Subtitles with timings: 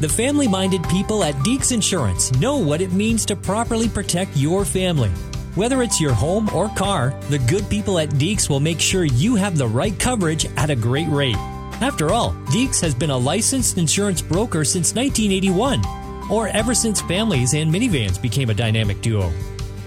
[0.00, 4.64] The family minded people at Deeks Insurance know what it means to properly protect your
[4.64, 5.10] family.
[5.56, 9.34] Whether it's your home or car, the good people at Deeks will make sure you
[9.34, 11.36] have the right coverage at a great rate.
[11.82, 15.84] After all, Deeks has been a licensed insurance broker since 1981,
[16.30, 19.30] or ever since families and minivans became a dynamic duo.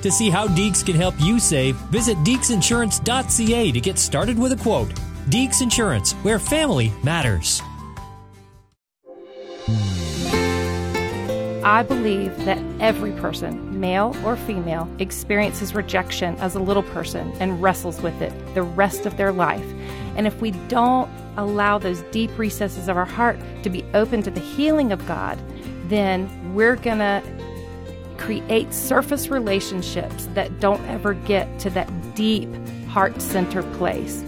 [0.03, 4.57] To see how Deeks can help you save, visit deeksinsurance.ca to get started with a
[4.57, 4.89] quote.
[5.29, 7.63] Deeks Insurance, where family matters.
[11.65, 17.61] I believe that every person, male or female, experiences rejection as a little person and
[17.61, 19.65] wrestles with it the rest of their life.
[20.17, 24.31] And if we don't allow those deep recesses of our heart to be open to
[24.31, 25.39] the healing of God,
[25.85, 27.23] then we're going to
[28.17, 32.49] create surface relationships that don't ever get to that deep
[32.87, 34.21] heart center place.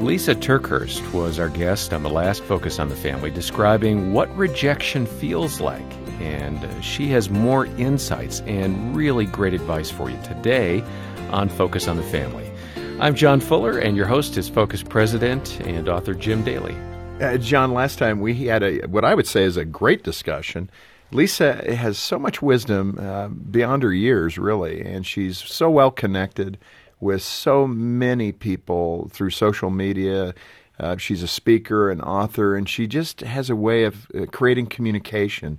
[0.00, 5.06] Lisa TerKeurst was our guest on the last Focus on the Family, describing what rejection
[5.06, 10.82] feels like and she has more insights and really great advice for you today
[11.30, 12.50] on Focus on the Family.
[12.98, 16.74] I'm John Fuller, and your host is Focus President and author Jim Daly.
[17.20, 20.70] Uh, John, last time we had a what I would say is a great discussion.
[21.12, 26.56] Lisa has so much wisdom uh, beyond her years, really, and she's so well connected
[27.00, 30.34] with so many people through social media.
[30.80, 34.66] Uh, she's a speaker, an author, and she just has a way of uh, creating
[34.66, 35.58] communication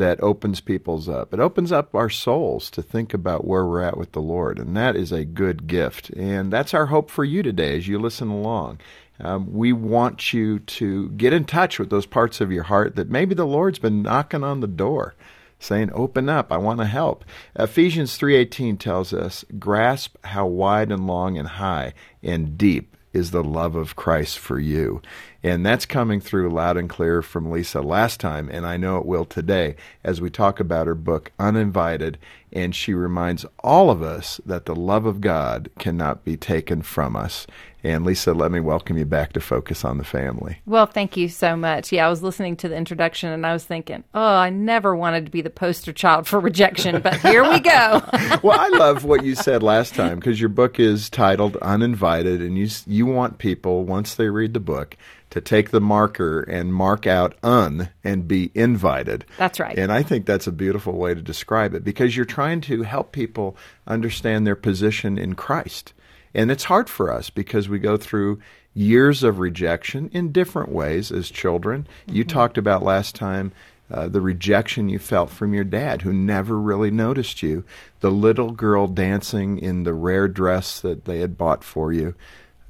[0.00, 1.32] that opens people's up.
[1.32, 4.76] It opens up our souls to think about where we're at with the Lord, and
[4.76, 6.10] that is a good gift.
[6.10, 8.80] And that's our hope for you today as you listen along.
[9.20, 13.10] Um, we want you to get in touch with those parts of your heart that
[13.10, 15.14] maybe the Lord's been knocking on the door
[15.62, 17.22] saying open up i want to help
[17.54, 23.42] ephesians 3.18 tells us grasp how wide and long and high and deep is the
[23.42, 25.02] love of Christ for you.
[25.42, 29.06] And that's coming through loud and clear from Lisa last time, and I know it
[29.06, 32.18] will today as we talk about her book, Uninvited.
[32.52, 37.14] And she reminds all of us that the love of God cannot be taken from
[37.14, 37.46] us.
[37.82, 40.58] And Lisa, let me welcome you back to Focus on the Family.
[40.66, 41.92] Well, thank you so much.
[41.92, 45.24] Yeah, I was listening to the introduction and I was thinking, oh, I never wanted
[45.26, 47.70] to be the poster child for rejection, but here we go.
[48.42, 52.58] well, I love what you said last time because your book is titled Uninvited, and
[52.58, 54.96] you you want people once they read the book
[55.30, 59.24] to take the marker and mark out un and be invited.
[59.38, 59.78] That's right.
[59.78, 63.12] And I think that's a beautiful way to describe it because you're trying to help
[63.12, 65.92] people understand their position in Christ.
[66.34, 68.40] And it's hard for us because we go through
[68.74, 71.86] years of rejection in different ways as children.
[72.06, 72.16] Mm-hmm.
[72.16, 73.52] You talked about last time
[73.90, 77.64] uh, the rejection you felt from your dad, who never really noticed you,
[77.98, 82.14] the little girl dancing in the rare dress that they had bought for you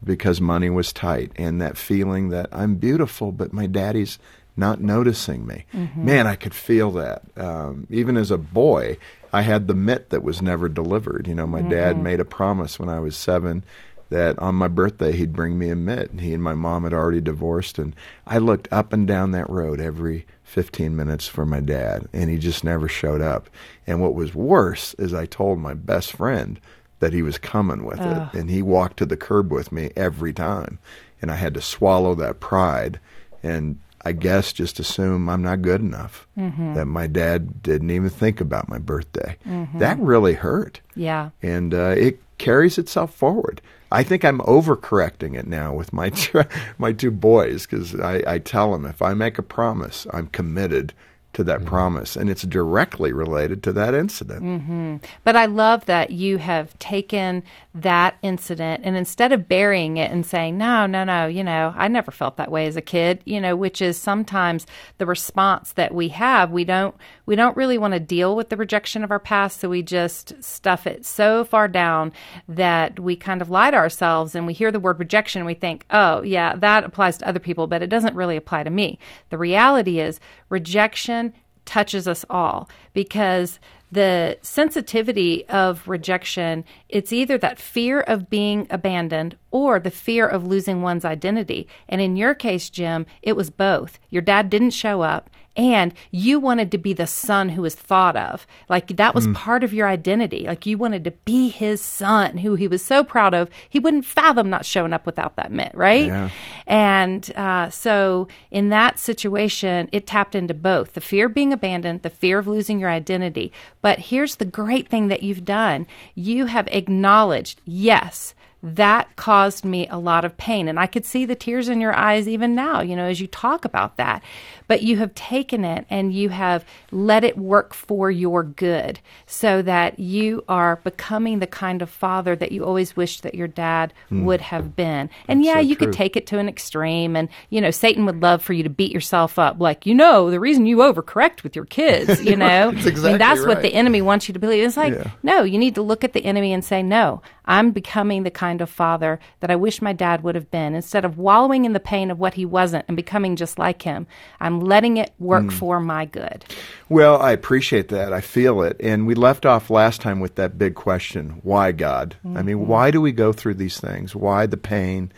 [0.03, 4.19] because money was tight, and that feeling that I'm beautiful, but my daddy's
[4.57, 5.65] not noticing me.
[5.73, 6.05] Mm-hmm.
[6.05, 7.23] Man, I could feel that.
[7.37, 8.99] Um, even as a boy,
[9.33, 11.27] I had the mitt that was never delivered.
[11.29, 11.71] You know, my mm-hmm.
[11.71, 13.65] dad made a promise when I was seven
[14.11, 16.11] that on my birthday he'd bring me a mitt.
[16.11, 17.95] And he and my mom had already divorced, and
[18.27, 22.37] I looked up and down that road every 15 minutes for my dad, and he
[22.37, 23.49] just never showed up.
[23.87, 26.61] And what was worse is I told my best friend
[27.01, 30.33] that he was coming with it, and he walked to the curb with me every
[30.33, 30.79] time,
[31.21, 33.01] and I had to swallow that pride
[33.43, 36.27] and I guess just assume I'm not good enough.
[36.39, 36.75] Mm-hmm.
[36.75, 39.37] That my dad didn't even think about my birthday.
[39.47, 39.79] Mm-hmm.
[39.79, 40.81] That really hurt.
[40.95, 41.31] Yeah.
[41.43, 43.61] And uh, it carries itself forward.
[43.93, 46.13] I think I'm overcorrecting it now with my
[46.79, 50.95] my two boys because I, I tell them if I make a promise, I'm committed
[51.33, 51.69] to that mm-hmm.
[51.69, 54.43] promise, and it's directly related to that incident.
[54.43, 54.97] Mm-hmm.
[55.23, 60.27] But I love that you have taken that incident and instead of burying it and
[60.27, 63.41] saying, no, no, no, you know, I never felt that way as a kid, you
[63.41, 64.67] know, which is sometimes
[64.99, 66.51] the response that we have.
[66.51, 66.97] We don't,
[67.31, 69.61] we don't really want to deal with the rejection of our past.
[69.61, 72.13] So we just stuff it so far down
[72.49, 75.55] that we kind of lie to ourselves and we hear the word rejection and we
[75.55, 78.99] think, oh, yeah, that applies to other people, but it doesn't really apply to me.
[79.29, 81.33] The reality is rejection
[81.65, 83.61] touches us all because
[83.93, 90.49] the sensitivity of rejection, it's either that fear of being abandoned or the fear of
[90.49, 91.69] losing one's identity.
[91.89, 94.01] And in your case, Jim, it was both.
[94.09, 98.17] Your dad didn't show up and you wanted to be the son who was thought
[98.17, 98.47] of.
[98.71, 99.35] Like that was mm.
[99.35, 100.45] part of your identity.
[100.47, 103.51] Like you wanted to be his son who he was so proud of.
[103.69, 106.07] He wouldn't fathom not showing up without that mitt, right?
[106.07, 106.31] Yeah.
[106.67, 112.01] And uh, so in that situation, it tapped into both the fear of being abandoned,
[112.01, 113.53] the fear of losing your identity.
[113.83, 119.87] But here's the great thing that you've done you have acknowledged, yes, that caused me
[119.89, 120.69] a lot of pain.
[120.69, 123.27] And I could see the tears in your eyes even now, you know, as you
[123.27, 124.23] talk about that.
[124.71, 129.63] But you have taken it and you have let it work for your good so
[129.63, 133.93] that you are becoming the kind of father that you always wished that your dad
[134.13, 134.23] mm.
[134.23, 135.11] would have been.
[135.27, 135.89] And That's yeah, so you true.
[135.89, 137.17] could take it to an extreme.
[137.17, 139.59] And, you know, Satan would love for you to beat yourself up.
[139.59, 143.13] Like, you know, the reason you overcorrect with your kids, you know, That's exactly I
[143.13, 144.63] mean, that's what the enemy wants you to believe.
[144.63, 145.11] It's like, Yeah.
[145.25, 148.61] no, you need to look at the enemy and say, no, I'm becoming the kind
[148.61, 150.77] of father that I wish my dad would have been.
[150.77, 154.07] Instead of wallowing in the pain of what he wasn't and becoming just like him,
[154.39, 155.53] I'm letting it work Mm.
[155.53, 156.45] for my good.
[156.89, 158.13] Well, I appreciate that.
[158.13, 158.77] I feel it.
[158.81, 162.17] And we left off last time with that big question why God?
[162.35, 164.15] I mean, why do we go through these things?
[164.15, 165.13] Why the pain?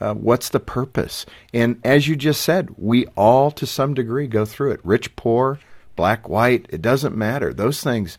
[0.00, 1.26] Uh, what's the purpose?
[1.52, 4.80] And as you just said, we all to some degree go through it.
[4.82, 5.58] Rich, poor,
[5.94, 7.52] black, white, it doesn't matter.
[7.52, 8.16] Those things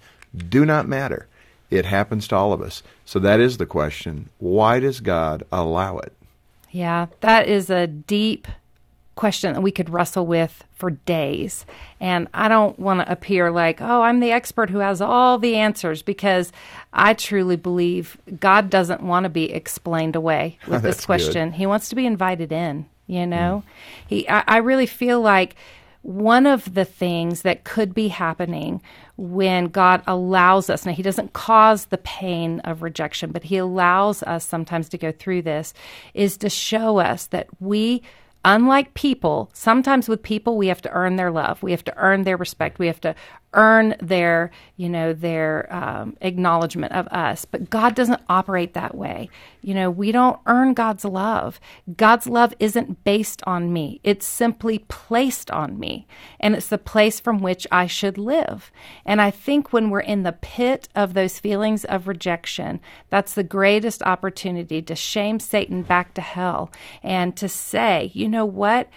[0.49, 1.27] do not matter.
[1.71, 2.83] It happens to all of us.
[3.05, 6.13] So that is the question why does God allow it?
[6.69, 8.47] Yeah, that is a deep
[9.15, 11.65] question that we could wrestle with for days.
[11.99, 15.55] And I don't want to appear like, oh, I'm the expert who has all the
[15.55, 16.51] answers because
[16.93, 21.05] I truly believe God doesn't want to be explained away with this good.
[21.05, 21.51] question.
[21.51, 23.29] He wants to be invited in, you hmm.
[23.29, 23.63] know?
[24.07, 25.55] He I, I really feel like
[26.01, 28.81] one of the things that could be happening
[29.17, 34.23] when God allows us, now He doesn't cause the pain of rejection, but He allows
[34.23, 35.73] us sometimes to go through this,
[36.13, 38.01] is to show us that we,
[38.43, 42.23] unlike people, sometimes with people we have to earn their love, we have to earn
[42.23, 43.15] their respect, we have to
[43.53, 47.45] earn their, you know, their um, acknowledgement of us.
[47.45, 49.29] But God doesn't operate that way.
[49.61, 51.59] You know, we don't earn God's love.
[51.97, 53.99] God's love isn't based on me.
[54.03, 56.07] It's simply placed on me.
[56.39, 58.71] And it's the place from which I should live.
[59.05, 63.43] And I think when we're in the pit of those feelings of rejection, that's the
[63.43, 66.71] greatest opportunity to shame Satan back to hell
[67.03, 68.87] and to say, you know what?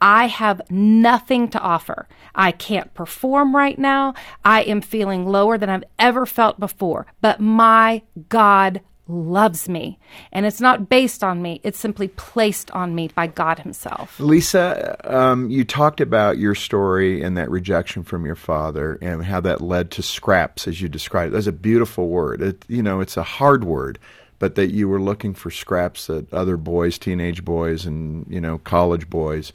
[0.00, 2.08] I have nothing to offer.
[2.38, 4.14] I can't perform right now.
[4.44, 7.06] I am feeling lower than I've ever felt before.
[7.20, 9.98] But my God loves me.
[10.32, 14.20] And it's not based on me, it's simply placed on me by God Himself.
[14.20, 19.40] Lisa, um, you talked about your story and that rejection from your father and how
[19.40, 21.32] that led to scraps, as you described.
[21.32, 21.34] it.
[21.34, 22.42] That's a beautiful word.
[22.42, 23.98] It, you know, it's a hard word,
[24.38, 28.58] but that you were looking for scraps that other boys, teenage boys, and you know,
[28.58, 29.52] college boys.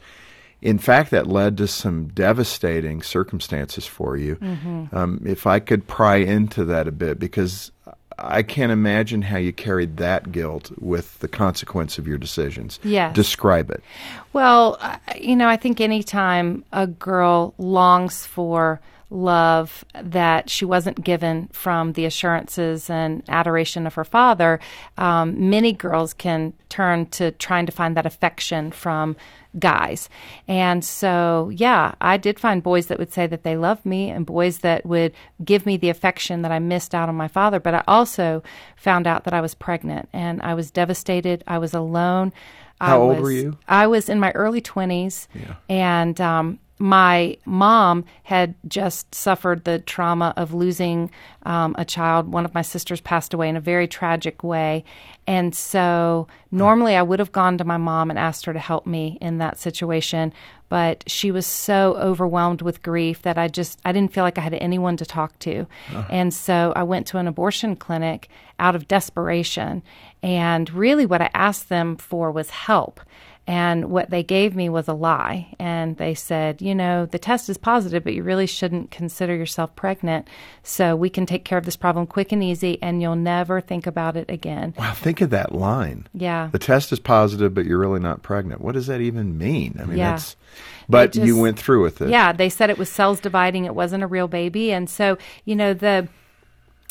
[0.64, 4.38] In fact, that led to some devastating circumstances for you.
[4.92, 7.70] Um, if I could pry into that a bit, because
[8.18, 12.80] I can't imagine how you carried that guilt with the consequence of your decisions.
[12.82, 13.14] Yes.
[13.14, 13.82] Describe it.
[14.32, 14.80] Well,
[15.20, 21.92] you know, I think anytime a girl longs for love that she wasn't given from
[21.92, 24.60] the assurances and adoration of her father,
[24.98, 29.16] um, many girls can turn to trying to find that affection from
[29.58, 30.08] guys.
[30.48, 34.26] And so, yeah, I did find boys that would say that they loved me and
[34.26, 35.12] boys that would
[35.44, 37.60] give me the affection that I missed out on my father.
[37.60, 38.42] But I also
[38.76, 41.44] found out that I was pregnant and I was devastated.
[41.46, 42.32] I was alone.
[42.80, 43.58] How I old was- were you?
[43.68, 45.28] I was in my early 20s.
[45.68, 51.10] And um, my mom had just suffered the trauma of losing
[51.44, 52.30] um, a child.
[52.30, 54.84] One of my sisters passed away in a very tragic way.
[55.26, 58.86] And so normally I would have gone to my mom and asked her to help
[58.86, 60.34] me in that situation.
[60.68, 64.42] But she was so overwhelmed with grief that I just I didn't feel like I
[64.42, 65.66] had anyone to talk to.
[66.10, 69.82] And so I went to an abortion clinic out of desperation.
[70.22, 73.00] And really what I asked them for was help.
[73.46, 75.54] And what they gave me was a lie.
[75.58, 79.76] And they said, you know, the test is positive, but you really shouldn't consider yourself
[79.76, 80.28] pregnant.
[80.62, 83.86] So we can take care of this problem quick and easy, and you'll never think
[83.86, 84.72] about it again.
[84.78, 86.06] Wow, think of that line.
[86.14, 86.48] Yeah.
[86.52, 88.62] The test is positive, but you're really not pregnant.
[88.62, 89.76] What does that even mean?
[89.78, 90.12] I mean, Yeah.
[90.12, 90.36] that's.
[90.88, 92.08] But It you went through with it.
[92.10, 93.64] Yeah, they said it was cells dividing.
[93.66, 96.08] It wasn't a real baby, and so you know the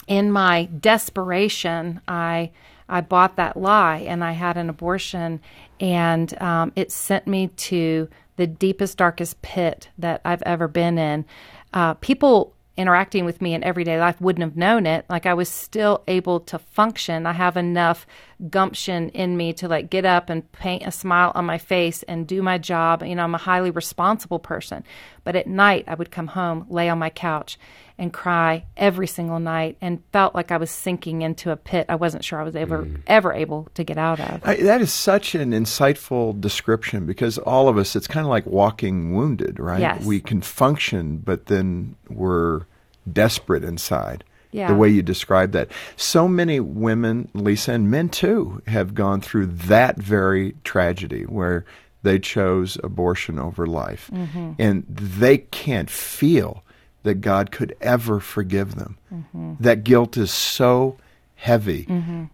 [0.08, 2.52] in my desperation, I
[2.90, 5.42] I bought that lie and I had an abortion,
[5.84, 11.26] and um, it sent me to the deepest, darkest pit that I've ever been in.
[11.74, 15.06] Uh, people interacting with me in everyday life wouldn't have known it.
[15.10, 17.26] Like I was still able to function.
[17.26, 18.08] I have enough
[18.50, 22.28] gumption in me to like get up and paint a smile on my face and
[22.28, 23.04] do my job.
[23.04, 24.84] You know, I'm a highly responsible person.
[25.24, 27.58] But at night, I would come home, lay on my couch,
[27.98, 31.86] and cry every single night, and felt like I was sinking into a pit.
[31.88, 33.02] I wasn't sure I was ever mm.
[33.08, 34.42] ever able to get out of.
[34.44, 38.46] I, that is such an insightful description because all of us, it's kind of like
[38.46, 39.80] walking wounded, right?
[39.80, 40.04] Yes.
[40.04, 42.66] We can function, but then we're
[43.12, 44.24] desperate inside.
[44.54, 44.68] Yeah.
[44.68, 45.70] The way you describe that.
[45.98, 51.66] So many women, Lisa, and men too, have gone through that very tragedy where
[52.04, 54.10] they chose abortion over life.
[54.14, 54.52] Mm-hmm.
[54.60, 56.64] And they can't feel
[57.02, 58.98] that God could ever forgive them.
[59.14, 59.56] Mm-hmm.
[59.60, 60.98] That guilt is so
[61.36, 61.84] heavy.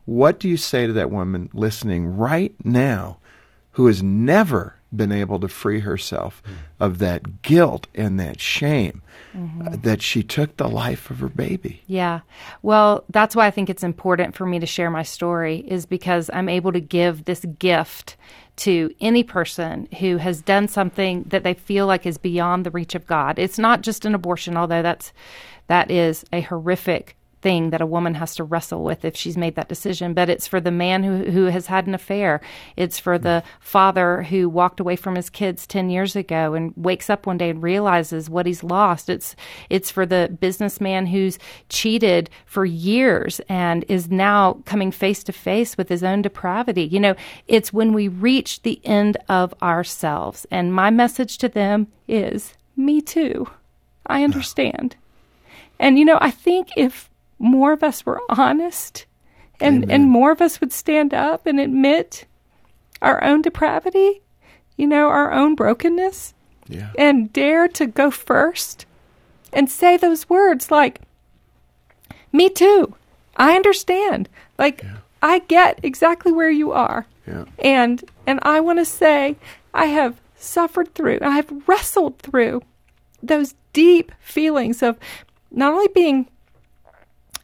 [0.06, 3.18] What do you say to that woman listening right now
[3.72, 6.42] who has never been able to free herself
[6.80, 9.02] of that guilt and that shame
[9.36, 11.84] uh, that she took the life of her baby?
[11.88, 12.22] Yeah.
[12.62, 16.30] Well, that's why I think it's important for me to share my story, is because
[16.34, 18.18] I'm able to give this gift
[18.58, 22.96] to any person who has done something that they feel like is beyond the reach
[22.96, 23.40] of God.
[23.40, 25.14] It's not just an abortion, although that's
[25.68, 29.56] that is a horrific thing that a woman has to wrestle with if she's made
[29.56, 30.14] that decision.
[30.14, 32.42] But it's for the man who, who has had an affair.
[32.76, 37.10] It's for the father who walked away from his kids 10 years ago and wakes
[37.10, 39.10] up one day and realizes what he's lost.
[39.10, 39.36] It's,
[39.70, 45.78] it's for the businessman who's cheated for years and is now coming face to face
[45.78, 46.84] with his own depravity.
[46.84, 47.16] You know,
[47.48, 50.46] it's when we reach the end of ourselves.
[50.52, 53.48] And my message to them is, me too.
[54.06, 54.96] I understand.
[55.80, 57.09] And you know, I think if
[57.40, 59.06] more of us were honest
[59.62, 62.26] and, and more of us would stand up and admit
[63.02, 64.22] our own depravity,
[64.78, 66.34] you know, our own brokenness,
[66.68, 66.92] Yeah.
[66.98, 68.86] and dare to go first
[69.52, 71.02] and say those words like,
[72.32, 72.94] Me too.
[73.36, 74.30] I understand.
[74.58, 74.84] Like,
[75.22, 77.06] I get exactly where you are.
[77.28, 77.46] Yeah.
[77.60, 79.36] And and I want to say
[79.74, 82.62] I have suffered through, I have wrestled through
[83.22, 84.98] those deep feelings of
[85.52, 86.28] not only being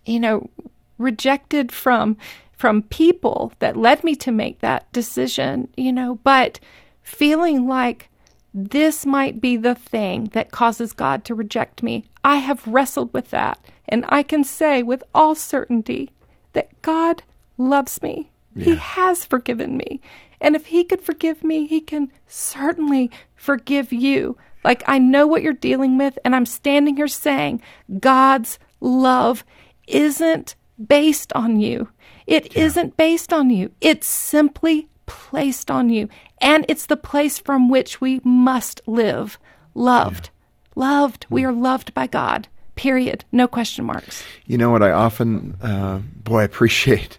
[0.05, 0.49] you know
[0.97, 2.17] rejected from
[2.53, 6.59] from people that led me to make that decision you know but
[7.01, 8.09] feeling like
[8.57, 12.05] this might be the thing that causes God to reject me.
[12.23, 13.59] I have wrestled with that,
[13.89, 16.09] and I can say with all certainty
[16.53, 17.23] that God
[17.57, 18.31] loves me.
[18.57, 19.99] He has forgiven me.
[20.39, 24.37] And if He could forgive me, He can certainly forgive you.
[24.63, 27.61] Like, I know what you're dealing with, and I'm standing here saying
[27.99, 29.43] God's love
[29.87, 30.55] isn't
[30.87, 31.89] based on you.
[32.27, 33.71] It not based on you.
[33.81, 36.09] It's simply placed on you.
[36.39, 39.37] And it's the place from which we must live.
[39.73, 40.29] Loved.
[40.75, 41.25] Loved.
[41.29, 42.47] We are loved by God.
[42.75, 43.23] Period.
[43.31, 44.23] No question marks.
[44.45, 47.17] You know what I often, uh, boy, I appreciate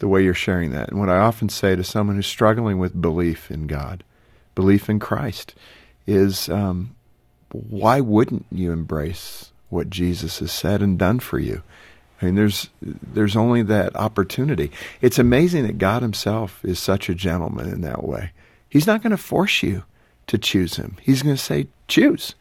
[0.00, 0.90] the way you're sharing that.
[0.90, 4.04] And what I often say to someone who's struggling with belief in God,
[4.54, 5.54] belief in Christ,
[6.06, 6.94] is um,
[7.52, 11.62] why wouldn't you embrace what Jesus has said and done for you?
[12.20, 14.70] I mean, there's there's only that opportunity.
[15.00, 18.32] It's amazing that God Himself is such a gentleman in that way.
[18.68, 19.84] He's not going to force you
[20.26, 20.96] to choose Him.
[21.00, 22.34] He's going to say, choose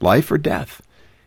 [0.00, 0.82] life or death.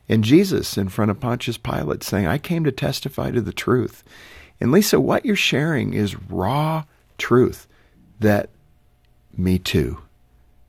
[0.10, 4.03] And Jesus in front of Pontius Pilate saying, I came to testify to the truth.
[4.60, 6.84] And Lisa, what you're sharing is raw
[7.17, 7.67] truth
[8.20, 8.50] that
[9.38, 10.00] me too.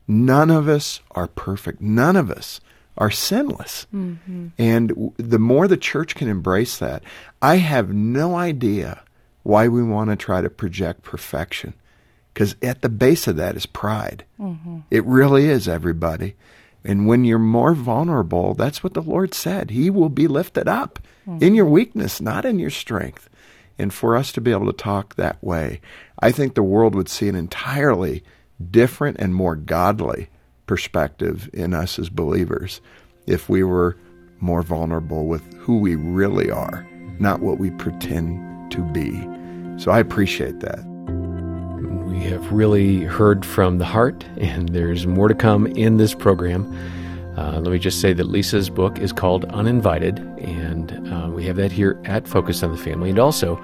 [0.07, 1.81] None of us are perfect.
[1.81, 2.61] None of us
[2.97, 3.87] are sinless.
[3.93, 4.47] Mm-hmm.
[4.57, 7.03] And w- the more the church can embrace that,
[7.41, 9.01] I have no idea
[9.43, 11.73] why we want to try to project perfection.
[12.33, 14.25] Because at the base of that is pride.
[14.39, 14.79] Mm-hmm.
[14.89, 16.35] It really is, everybody.
[16.83, 19.69] And when you're more vulnerable, that's what the Lord said.
[19.69, 21.55] He will be lifted up in mm-hmm.
[21.55, 23.29] your weakness, not in your strength.
[23.77, 25.81] And for us to be able to talk that way,
[26.19, 28.23] I think the world would see an entirely
[28.69, 30.29] different and more godly
[30.65, 32.81] perspective in us as believers
[33.27, 33.97] if we were
[34.39, 36.85] more vulnerable with who we really are,
[37.19, 39.11] not what we pretend to be.
[39.81, 40.83] So I appreciate that.
[42.05, 46.71] We have really heard from the heart, and there's more to come in this program.
[47.37, 51.55] Uh, let me just say that Lisa's book is called Uninvited, and uh, we have
[51.55, 53.09] that here at Focus on the Family.
[53.09, 53.59] And also,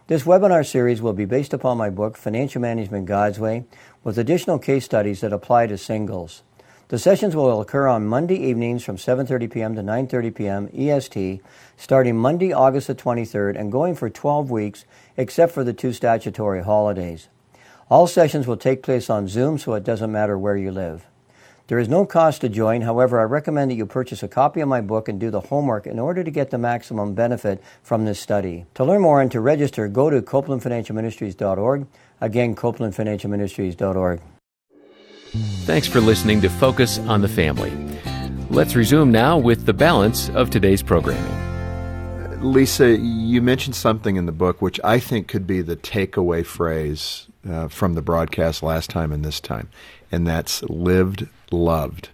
[0.08, 3.64] This webinar series will be based upon my book, Financial Management God's Way,
[4.04, 6.42] with additional case studies that apply to singles.
[6.88, 9.74] The sessions will occur on Monday evenings from 7:30 p.m.
[9.74, 10.68] to 9:30 p.m.
[10.74, 11.42] EST,
[11.76, 14.86] starting Monday, August the 23rd and going for 12 weeks
[15.16, 17.28] except for the two statutory holidays.
[17.90, 21.06] All sessions will take place on Zoom so it doesn't matter where you live.
[21.68, 22.80] There is no cost to join.
[22.80, 25.86] However, I recommend that you purchase a copy of my book and do the homework
[25.86, 28.64] in order to get the maximum benefit from this study.
[28.76, 31.86] To learn more and to register, go to copelandfinancialministries.org.
[32.20, 34.20] Again, copelandfinancialministries.org.
[35.66, 37.72] Thanks for listening to Focus on the Family.
[38.50, 41.34] Let's resume now with the balance of today's programming.
[42.40, 47.26] Lisa, you mentioned something in the book which I think could be the takeaway phrase
[47.48, 49.68] uh, from the broadcast last time and this time,
[50.10, 52.10] and that's lived loved.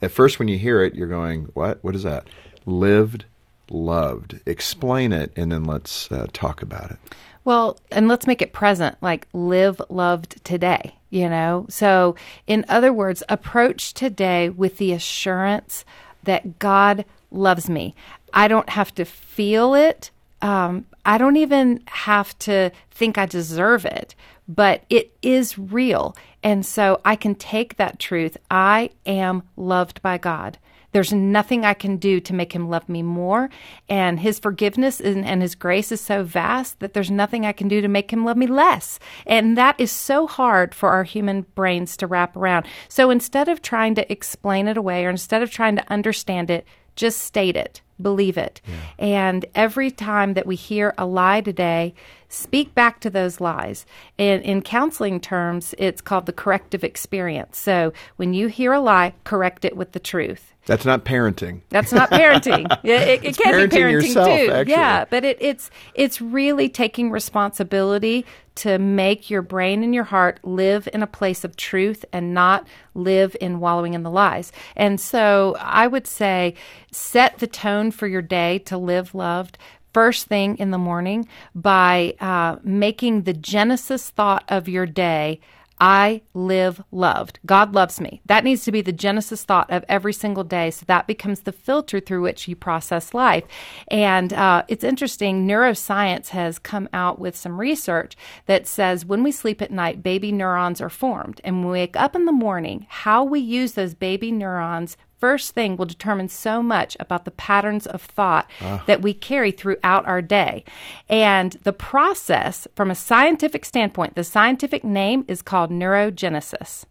[0.00, 1.82] At first, when you hear it, you're going, What?
[1.82, 2.28] What is that?
[2.66, 3.24] Lived
[3.70, 4.40] loved.
[4.46, 6.98] Explain it, and then let's uh, talk about it.
[7.44, 11.66] Well, and let's make it present, like live loved today, you know?
[11.68, 15.84] So, in other words, approach today with the assurance
[16.22, 17.94] that God loves me.
[18.32, 20.10] I don't have to feel it.
[20.40, 24.14] Um, I don't even have to think I deserve it,
[24.48, 26.16] but it is real.
[26.42, 28.36] And so I can take that truth.
[28.50, 30.58] I am loved by God.
[30.94, 33.50] There's nothing I can do to make him love me more.
[33.88, 37.66] And his forgiveness and, and, his grace is so vast that there's nothing I can
[37.66, 39.00] do to make him love me less.
[39.26, 42.66] And that is so hard for our human brains to wrap around.
[42.88, 46.64] So instead of trying to explain it away or instead of trying to understand it,
[46.94, 48.60] just state it, believe it.
[48.66, 48.74] Yeah.
[48.98, 51.94] And every time that we hear a lie today,
[52.28, 53.86] speak back to those lies.
[54.18, 57.58] In, in counseling terms, it's called the corrective experience.
[57.58, 60.54] So when you hear a lie, correct it with the truth.
[60.66, 61.60] That's not parenting.
[61.68, 62.66] That's not parenting.
[62.82, 64.50] yeah, it, it can parenting be parenting yourself, too.
[64.50, 64.72] Actually.
[64.72, 68.24] Yeah, but it, it's it's really taking responsibility
[68.56, 72.66] to make your brain and your heart live in a place of truth and not
[72.94, 74.52] live in wallowing in the lies.
[74.76, 76.54] And so I would say
[76.92, 79.58] set the tone for your day to live loved
[79.92, 85.40] first thing in the morning by uh, making the genesis thought of your day
[85.80, 87.40] I live loved.
[87.44, 88.20] God loves me.
[88.26, 90.70] That needs to be the genesis thought of every single day.
[90.70, 93.44] So that becomes the filter through which you process life.
[93.88, 98.16] And uh, it's interesting, neuroscience has come out with some research
[98.46, 101.40] that says when we sleep at night, baby neurons are formed.
[101.42, 105.54] And when we wake up in the morning, how we use those baby neurons first
[105.54, 108.80] thing will determine so much about the patterns of thought uh.
[108.86, 110.62] that we carry throughout our day.
[111.08, 116.84] And the process, from a scientific standpoint, the scientific name is called neurogenesis.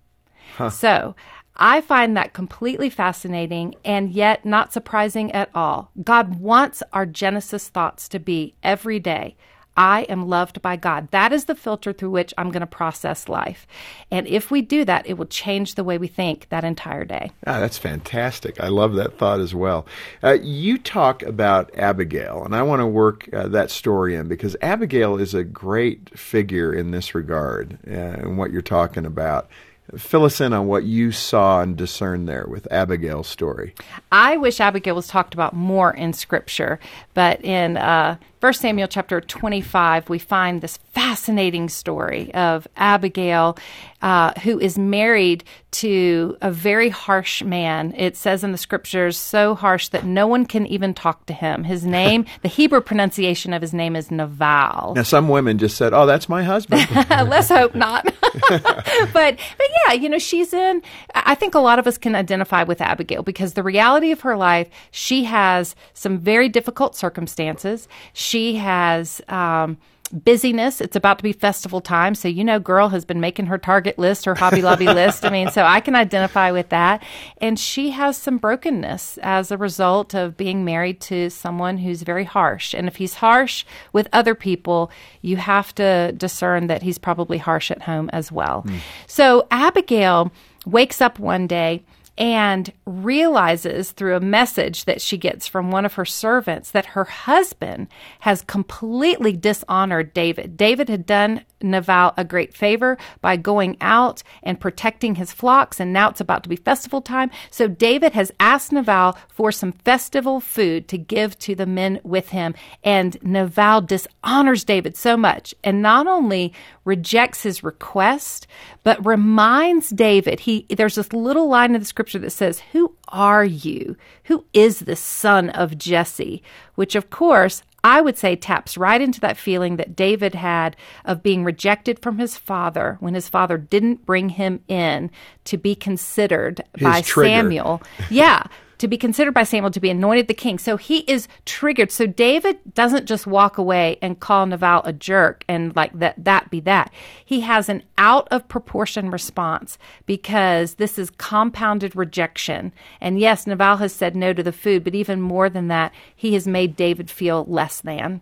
[0.57, 0.71] Huh.
[0.71, 1.15] So,
[1.57, 5.91] I find that completely fascinating and yet not surprising at all.
[6.03, 9.35] God wants our Genesis thoughts to be every day
[9.75, 11.09] I am loved by God.
[11.11, 13.65] That is the filter through which I'm going to process life.
[14.11, 17.31] And if we do that, it will change the way we think that entire day.
[17.47, 18.59] Ah, that's fantastic.
[18.59, 19.87] I love that thought as well.
[20.23, 24.55] Uh, you talk about Abigail, and I want to work uh, that story in because
[24.61, 29.49] Abigail is a great figure in this regard uh, and what you're talking about.
[29.97, 33.75] Fill us in on what you saw and discerned there with Abigail's story.
[34.11, 36.79] I wish Abigail was talked about more in Scripture,
[37.13, 43.57] but in uh, 1 Samuel chapter 25, we find this fascinating story of Abigail,
[44.01, 47.93] uh, who is married to a very harsh man.
[47.95, 51.63] It says in the scriptures, so harsh that no one can even talk to him.
[51.63, 54.93] His name, the Hebrew pronunciation of his name is Naval.
[54.93, 56.85] Now, some women just said, oh, that's my husband.
[57.09, 58.03] Let's hope not.
[58.49, 60.81] but, but yeah, you know, she's in,
[61.15, 64.35] I think a lot of us can identify with Abigail because the reality of her
[64.35, 67.87] life, she has some very difficult circumstances.
[68.11, 69.77] She she has um,
[70.11, 70.81] busyness.
[70.81, 72.15] It's about to be festival time.
[72.15, 75.23] So, you know, girl has been making her target list, her Hobby Lobby list.
[75.23, 77.03] I mean, so I can identify with that.
[77.37, 82.23] And she has some brokenness as a result of being married to someone who's very
[82.23, 82.73] harsh.
[82.73, 84.89] And if he's harsh with other people,
[85.21, 88.63] you have to discern that he's probably harsh at home as well.
[88.63, 88.79] Mm.
[89.05, 90.31] So, Abigail
[90.65, 91.83] wakes up one day
[92.17, 97.05] and realizes through a message that she gets from one of her servants that her
[97.05, 97.87] husband
[98.19, 100.55] has completely dishonored David.
[100.55, 105.91] David had done Nabal a great favor by going out and protecting his flocks, and
[105.91, 107.31] now it's about to be festival time.
[107.49, 112.29] So David has asked Nabal for some festival food to give to the men with
[112.29, 116.53] him, and Nabal dishonors David so much, and not only
[116.85, 118.45] rejects his request,
[118.83, 120.41] but reminds David.
[120.41, 123.95] He there's this little line in the scripture that says, "Who are you?
[124.25, 126.43] Who is the son of Jesse?"
[126.75, 131.21] Which, of course, I would say taps right into that feeling that David had of
[131.21, 135.11] being rejected from his father when his father didn't bring him in
[135.45, 137.29] to be considered His by trigger.
[137.29, 137.81] Samuel.
[138.09, 138.43] Yeah.
[138.83, 140.59] To be considered by Samuel to be anointed the king.
[140.59, 141.89] So he is triggered.
[141.89, 146.49] So David doesn't just walk away and call Naval a jerk and like that that
[146.49, 146.91] be that.
[147.23, 152.73] He has an out of proportion response because this is compounded rejection.
[152.99, 156.33] And yes, Naval has said no to the food, but even more than that, he
[156.33, 158.19] has made David feel less than.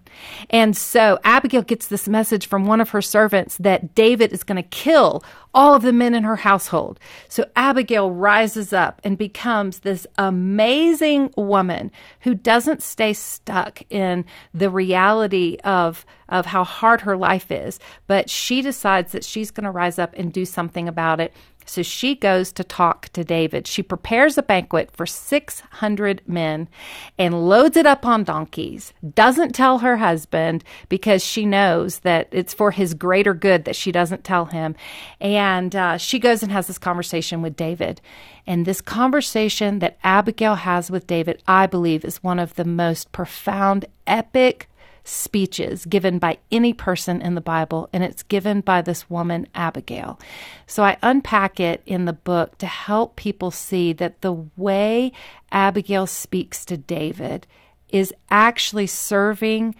[0.51, 4.61] And so Abigail gets this message from one of her servants that David is going
[4.61, 6.99] to kill all of the men in her household.
[7.27, 14.69] So Abigail rises up and becomes this amazing woman who doesn't stay stuck in the
[14.69, 19.71] reality of of how hard her life is, but she decides that she's going to
[19.71, 21.33] rise up and do something about it.
[21.71, 23.65] So she goes to talk to David.
[23.65, 26.67] She prepares a banquet for 600 men
[27.17, 28.91] and loads it up on donkeys.
[29.15, 33.89] Doesn't tell her husband because she knows that it's for his greater good that she
[33.89, 34.75] doesn't tell him.
[35.21, 38.01] And uh, she goes and has this conversation with David.
[38.45, 43.13] And this conversation that Abigail has with David, I believe, is one of the most
[43.13, 44.67] profound, epic
[45.03, 50.19] speeches given by any person in the Bible, and it's given by this woman, Abigail.
[50.67, 55.11] So I unpack it in the book to help people see that the way
[55.51, 57.47] Abigail speaks to David
[57.89, 59.75] is actually serving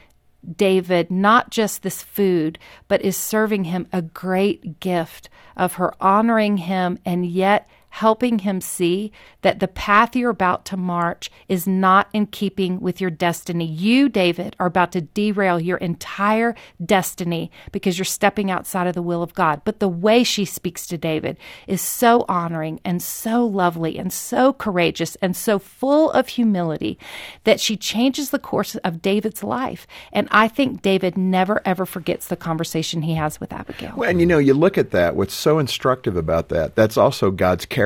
[0.55, 2.57] David not just this food,
[2.87, 8.61] but is serving him a great gift of her honoring him and yet helping him
[8.61, 13.65] see that the path you're about to march is not in keeping with your destiny.
[13.65, 19.01] You, David, are about to derail your entire destiny because you're stepping outside of the
[19.01, 19.61] will of God.
[19.65, 24.53] But the way she speaks to David is so honoring and so lovely and so
[24.53, 26.97] courageous and so full of humility
[27.43, 29.85] that she changes the course of David's life.
[30.13, 33.93] And I think David never ever forgets the conversation he has with Abigail.
[33.97, 37.31] Well, and you know, you look at that, what's so instructive about that, that's also
[37.31, 37.80] God's character.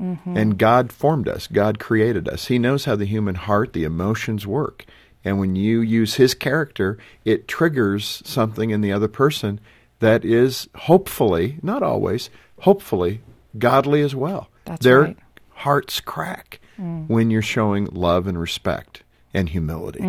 [0.00, 0.36] Mm-hmm.
[0.36, 2.46] And God formed us, God created us.
[2.46, 4.84] He knows how the human heart, the emotions work.
[5.24, 9.60] And when you use His character, it triggers something in the other person
[10.00, 12.28] that is hopefully, not always,
[12.60, 13.20] hopefully
[13.58, 14.48] godly as well.
[14.64, 15.18] That's Their right.
[15.50, 17.08] hearts crack mm.
[17.08, 19.02] when you're showing love and respect
[19.34, 20.00] and humility.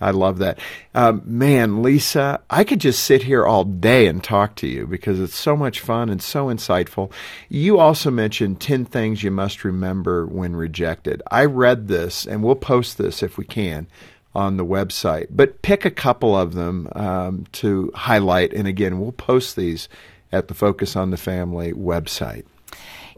[0.00, 0.58] I love that.
[0.94, 5.20] Um, man, Lisa, I could just sit here all day and talk to you because
[5.20, 7.12] it's so much fun and so insightful.
[7.48, 11.22] You also mentioned 10 things you must remember when rejected.
[11.30, 13.86] I read this, and we'll post this if we can
[14.34, 18.54] on the website, but pick a couple of them um, to highlight.
[18.54, 19.88] And again, we'll post these
[20.30, 22.44] at the Focus on the Family website.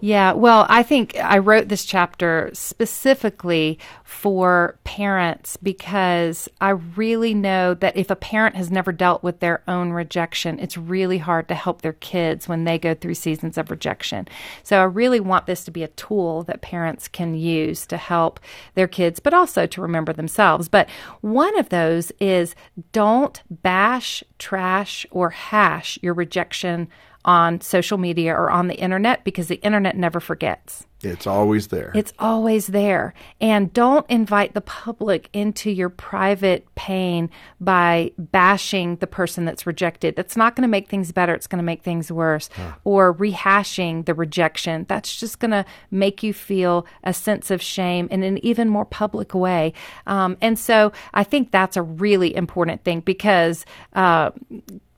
[0.00, 7.74] Yeah, well, I think I wrote this chapter specifically for parents because I really know
[7.74, 11.54] that if a parent has never dealt with their own rejection, it's really hard to
[11.54, 14.28] help their kids when they go through seasons of rejection.
[14.62, 18.40] So I really want this to be a tool that parents can use to help
[18.74, 20.68] their kids, but also to remember themselves.
[20.68, 20.88] But
[21.20, 22.54] one of those is
[22.92, 26.88] don't bash, trash, or hash your rejection
[27.24, 30.87] on social media or on the internet because the internet never forgets.
[31.02, 31.92] It's always there.
[31.94, 33.14] It's always there.
[33.40, 40.16] And don't invite the public into your private pain by bashing the person that's rejected.
[40.16, 41.34] That's not going to make things better.
[41.34, 42.48] It's going to make things worse.
[42.84, 44.87] Or rehashing the rejection.
[44.88, 48.87] That's just going to make you feel a sense of shame in an even more
[48.87, 49.72] public way.
[50.06, 53.66] Um, and so I think that's a really important thing because.
[53.92, 54.30] Uh,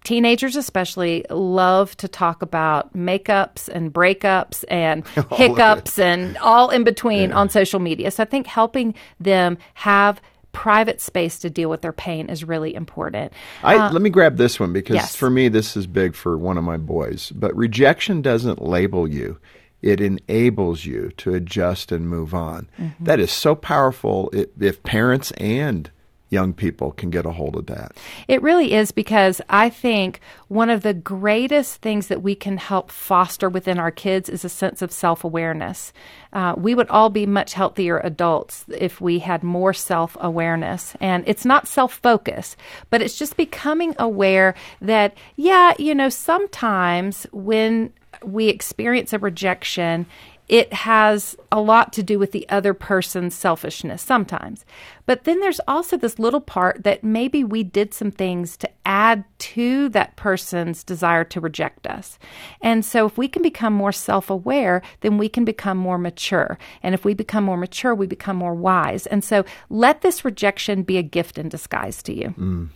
[0.06, 7.32] teenagers especially love to talk about makeups and breakups and hiccups and all in between
[7.32, 8.12] on social media.
[8.12, 12.72] So I think helping them have private space to deal with their pain is really
[12.74, 13.32] important.
[13.64, 15.16] I, uh, let me grab this one because yes.
[15.16, 17.32] for me, this is big for one of my boys.
[17.32, 19.38] But rejection doesn't label you,
[19.82, 22.70] it enables you to adjust and move on.
[22.78, 23.04] Mm-hmm.
[23.04, 25.90] That is so powerful if, if parents and
[26.28, 27.92] young people can get a hold of that.
[28.26, 32.90] It really is because I think one of the greatest things that we can help
[32.90, 35.92] foster within our kids is a sense of self awareness.
[36.32, 40.94] Uh, we would all be much healthier adults if we had more self awareness.
[41.00, 42.56] And it's not self focus,
[42.90, 47.92] but it's just becoming aware that, yeah, you know, sometimes when
[48.24, 50.06] we experience a rejection,
[50.48, 54.64] it has a lot to do with the other person's selfishness sometimes.
[55.04, 59.24] But then there's also this little part that maybe we did some things to add
[59.38, 62.18] to that person's desire to reject us.
[62.60, 66.58] And so if we can become more self aware, then we can become more mature.
[66.82, 69.06] And if we become more mature, we become more wise.
[69.06, 72.34] And so let this rejection be a gift in disguise to you.
[72.38, 72.68] Mm.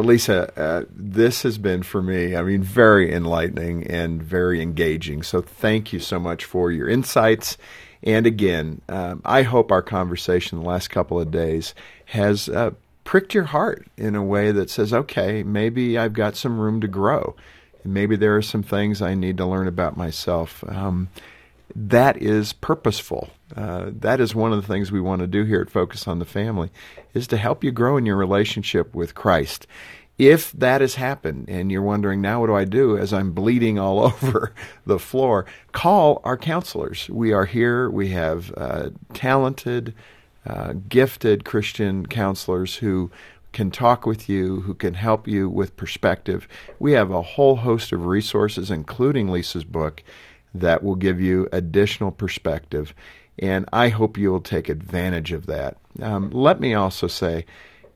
[0.00, 5.22] Lisa, uh, this has been for me, I mean, very enlightening and very engaging.
[5.22, 7.58] So thank you so much for your insights.
[8.02, 11.74] And again, um, I hope our conversation the last couple of days
[12.06, 12.72] has uh,
[13.04, 16.88] pricked your heart in a way that says, okay, maybe I've got some room to
[16.88, 17.36] grow.
[17.84, 20.64] Maybe there are some things I need to learn about myself.
[20.68, 21.08] Um,
[21.74, 23.30] that is purposeful.
[23.56, 26.18] Uh, that is one of the things we want to do here at Focus on
[26.18, 26.70] the Family,
[27.14, 29.66] is to help you grow in your relationship with Christ.
[30.18, 33.78] If that has happened and you're wondering, now what do I do as I'm bleeding
[33.78, 34.54] all over
[34.86, 37.08] the floor, call our counselors.
[37.08, 37.90] We are here.
[37.90, 39.94] We have uh, talented,
[40.46, 43.10] uh, gifted Christian counselors who
[43.52, 46.48] can talk with you, who can help you with perspective.
[46.78, 50.02] We have a whole host of resources, including Lisa's book
[50.54, 52.94] that will give you additional perspective.
[53.38, 55.76] And I hope you will take advantage of that.
[56.00, 57.46] Um, let me also say,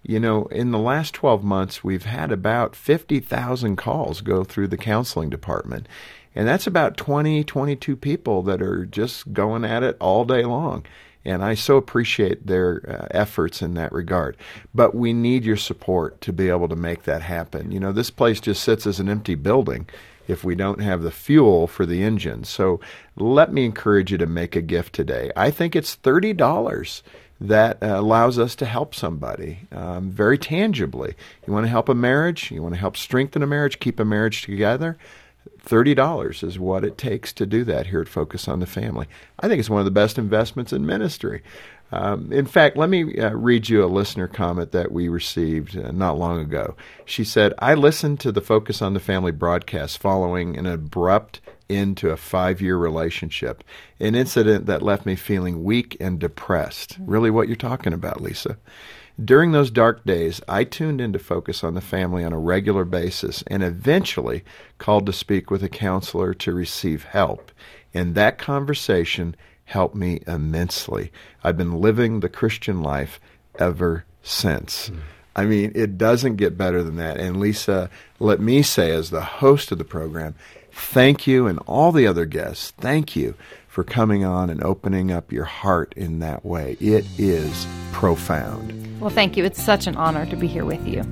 [0.02, 4.76] you know, in the last 12 months, we've had about 50,000 calls go through the
[4.76, 5.88] counseling department.
[6.34, 10.84] And that's about 20, 22 people that are just going at it all day long.
[11.24, 14.36] And I so appreciate their uh, efforts in that regard.
[14.72, 17.72] But we need your support to be able to make that happen.
[17.72, 19.88] You know, this place just sits as an empty building
[20.28, 22.44] if we don't have the fuel for the engine.
[22.44, 22.80] So
[23.16, 25.30] let me encourage you to make a gift today.
[25.36, 27.02] I think it's $30
[27.40, 31.14] that uh, allows us to help somebody um, very tangibly.
[31.46, 34.04] You want to help a marriage, you want to help strengthen a marriage, keep a
[34.04, 34.96] marriage together.
[35.64, 39.06] $30 is what it takes to do that here at Focus on the Family.
[39.40, 41.42] I think it's one of the best investments in ministry.
[41.92, 45.92] Um, in fact, let me uh, read you a listener comment that we received uh,
[45.92, 46.74] not long ago.
[47.04, 51.96] She said, I listened to the Focus on the Family broadcast following an abrupt end
[51.98, 53.62] to a five year relationship,
[54.00, 56.96] an incident that left me feeling weak and depressed.
[57.00, 58.58] Really, what you're talking about, Lisa.
[59.22, 62.84] During those dark days, I tuned in to focus on the family on a regular
[62.84, 64.44] basis and eventually
[64.76, 67.50] called to speak with a counselor to receive help.
[67.94, 69.34] In that conversation,
[69.66, 71.12] helped me immensely.
[71.44, 73.20] I've been living the Christian life
[73.58, 74.88] ever since.
[74.88, 74.98] Mm.
[75.36, 77.18] I mean, it doesn't get better than that.
[77.18, 80.34] And Lisa, let me say, as the host of the program,
[80.72, 83.34] thank you, and all the other guests, thank you
[83.68, 86.78] for coming on and opening up your heart in that way.
[86.80, 89.00] It is profound.
[89.00, 89.44] Well, thank you.
[89.44, 91.04] It's such an honor to be here with you.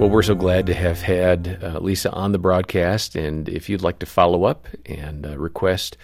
[0.00, 3.16] Well, we're so glad to have had uh, Lisa on the broadcast.
[3.16, 5.98] And if you'd like to follow up and uh, request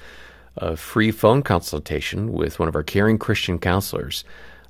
[0.54, 4.22] a free phone consultation with one of our caring Christian counselors,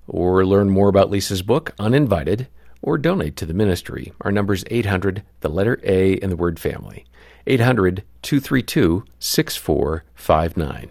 [0.06, 2.46] or learn more about Lisa's book, Uninvited,
[2.82, 6.60] or donate to the ministry, our number is 800, the letter A, and the word
[6.60, 7.04] family.
[7.48, 10.88] 800 232 6459.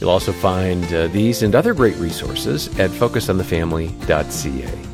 [0.00, 4.93] You'll also find uh, these and other great resources at focusonthefamily.ca.